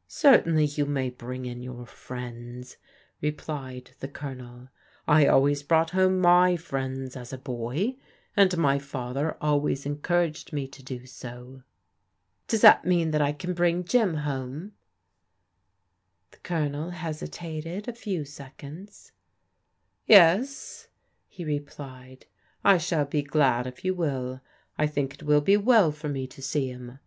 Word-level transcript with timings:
"Certainly 0.06 0.66
you 0.66 0.86
may 0.86 1.10
bring 1.10 1.46
in 1.46 1.60
your 1.60 1.84
friends," 1.84 2.76
replied 3.20 3.90
the 3.98 4.06
Colonel." 4.06 4.68
I 5.18 5.26
always 5.26 5.64
brought 5.64 5.90
home 5.90 6.20
my 6.20 6.56
friends, 6.56 7.16
as 7.16 7.32
a 7.32 7.38
boy, 7.38 7.96
and 8.36 8.56
my 8.56 8.78
father 8.78 9.36
always 9.40 9.84
encouraged 9.84 10.52
me 10.52 10.68
to 10.68 10.80
do 10.80 11.06
so." 11.06 11.62
*• 12.46 12.46
Does 12.46 12.60
that 12.60 12.84
mean 12.84 13.10
that 13.10 13.20
I 13.20 13.32
can 13.32 13.52
bring 13.52 13.82
Jim 13.82 14.14
1[iome*i 14.18 14.20
^ 14.20 14.20
58 16.30 16.30
PBODIGAL 16.30 16.30
DAU6HTEBS 16.30 16.30
The 16.30 16.38
Cokmd 16.88 16.92
hesitated 16.92 17.88
a 17.88 17.92
few 17.92 18.24
seconds. 18.24 19.10
"Yes," 20.06 20.86
he 21.26 21.44
re 21.44 21.58
plied." 21.58 22.26
I 22.64 22.78
shall 22.78 23.06
be 23.06 23.22
glad 23.22 23.66
if 23.66 23.84
you 23.84 23.92
wilL 23.92 24.40
I 24.78 24.86
think 24.86 25.14
h 25.14 25.22
will 25.24 25.40
be 25.40 25.56
well 25.56 25.90
for 25.90 26.08
me 26.08 26.28
to 26.28 26.40
see 26.40 26.68
him." 26.68 27.00